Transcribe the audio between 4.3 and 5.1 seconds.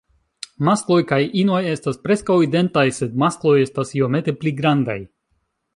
pli grandaj.